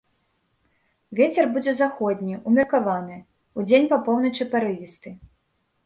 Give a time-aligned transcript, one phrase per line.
[1.19, 3.21] Вецер будзе заходні, умеркаваны,
[3.61, 5.09] удзень па поўначы парывісты.